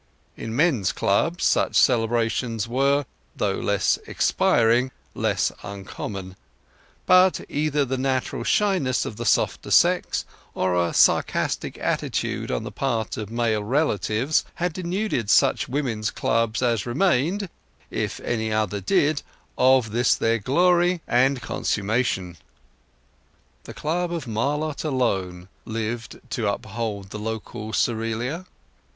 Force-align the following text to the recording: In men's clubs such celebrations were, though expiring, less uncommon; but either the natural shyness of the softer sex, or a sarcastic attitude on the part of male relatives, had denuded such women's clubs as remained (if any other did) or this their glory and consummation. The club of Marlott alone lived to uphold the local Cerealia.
In 0.35 0.55
men's 0.55 0.91
clubs 0.91 1.45
such 1.45 1.75
celebrations 1.75 2.67
were, 2.67 3.05
though 3.35 3.59
expiring, 4.07 4.89
less 5.13 5.51
uncommon; 5.61 6.35
but 7.05 7.41
either 7.47 7.85
the 7.85 7.99
natural 7.99 8.43
shyness 8.43 9.05
of 9.05 9.17
the 9.17 9.27
softer 9.27 9.69
sex, 9.69 10.25
or 10.55 10.73
a 10.73 10.91
sarcastic 10.91 11.77
attitude 11.77 12.49
on 12.49 12.63
the 12.63 12.71
part 12.71 13.15
of 13.15 13.29
male 13.29 13.63
relatives, 13.63 14.43
had 14.55 14.73
denuded 14.73 15.29
such 15.29 15.69
women's 15.69 16.09
clubs 16.09 16.63
as 16.63 16.87
remained 16.87 17.47
(if 17.91 18.19
any 18.21 18.51
other 18.51 18.81
did) 18.81 19.21
or 19.55 19.83
this 19.83 20.15
their 20.15 20.39
glory 20.39 21.01
and 21.07 21.43
consummation. 21.43 22.37
The 23.65 23.75
club 23.75 24.11
of 24.11 24.25
Marlott 24.25 24.83
alone 24.83 25.47
lived 25.63 26.19
to 26.31 26.47
uphold 26.51 27.11
the 27.11 27.19
local 27.19 27.71
Cerealia. 27.71 28.47